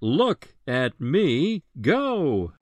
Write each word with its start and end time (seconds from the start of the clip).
Look 0.00 0.54
at 0.66 1.00
me 1.00 1.62
go! 1.80 2.52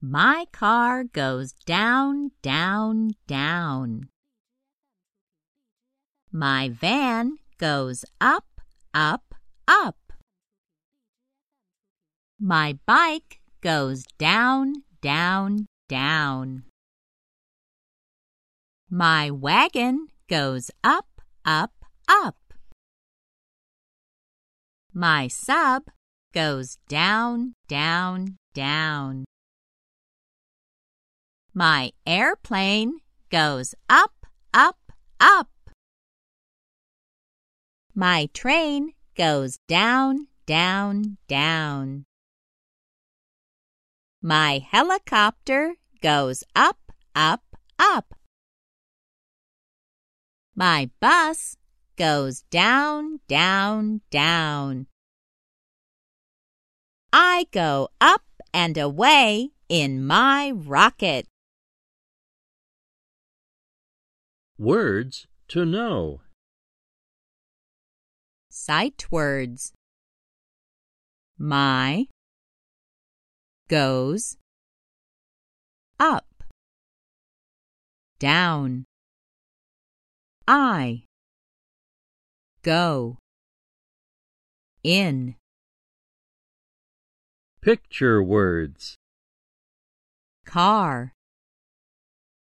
My 0.00 0.46
car 0.52 1.04
goes 1.04 1.52
down, 1.64 2.30
down, 2.42 3.12
down. 3.26 4.08
My 6.30 6.68
van 6.68 7.38
goes 7.58 8.04
up, 8.20 8.60
up, 8.92 9.34
up. 9.66 9.96
My 12.38 12.78
bike 12.84 13.40
goes 13.62 14.04
down, 14.18 14.84
down, 15.00 15.66
down. 15.88 16.64
My 18.90 19.30
wagon 19.30 20.08
goes 20.28 20.70
up, 20.84 21.20
up, 21.44 21.75
My 24.98 25.28
sub 25.28 25.90
goes 26.32 26.78
down, 26.88 27.52
down, 27.68 28.38
down. 28.54 29.26
My 31.52 31.92
airplane 32.06 33.00
goes 33.28 33.74
up, 33.90 34.24
up, 34.54 34.78
up. 35.20 35.50
My 37.94 38.30
train 38.32 38.94
goes 39.14 39.58
down, 39.68 40.28
down, 40.46 41.18
down. 41.28 42.06
My 44.22 44.64
helicopter 44.66 45.74
goes 46.00 46.42
up, 46.54 46.78
up, 47.14 47.42
up. 47.78 48.14
My 50.54 50.88
bus 51.00 51.58
goes 51.96 52.42
down, 52.50 53.20
down, 53.26 54.02
down. 54.10 54.86
I 57.36 57.44
go 57.52 57.90
up 58.00 58.22
and 58.54 58.78
away 58.78 59.50
in 59.68 60.06
my 60.06 60.52
rocket. 60.52 61.26
Words 64.56 65.26
to 65.48 65.66
know. 65.66 66.22
Sight 68.48 69.04
words. 69.10 69.74
My 71.36 72.06
goes 73.68 74.38
up, 76.00 76.42
down. 78.18 78.86
I 80.48 81.04
go 82.62 83.18
in. 84.82 85.34
Picture 87.66 88.22
words. 88.22 88.94
Car, 90.44 91.12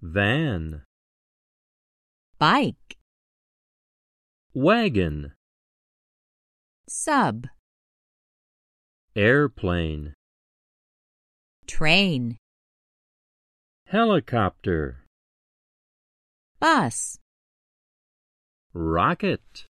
Van, 0.00 0.82
bike, 2.38 2.98
wagon, 4.54 5.32
sub, 6.88 7.48
airplane, 9.16 10.14
train, 11.66 12.36
helicopter, 13.88 15.04
bus. 16.60 17.18
rocket. 18.72 19.66